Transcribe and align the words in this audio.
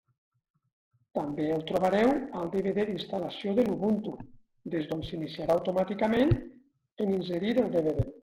També 1.17 1.43
el 1.57 1.65
trobareu 1.71 2.09
al 2.39 2.49
DVD 2.55 2.85
d'instal·lació 2.87 3.53
de 3.59 3.65
l'Ubuntu, 3.67 4.13
des 4.75 4.89
d'on 4.93 5.05
s'iniciarà 5.09 5.57
automàticament 5.61 6.33
en 7.07 7.13
inserir 7.19 7.53
el 7.65 7.69
DVD. 7.77 8.05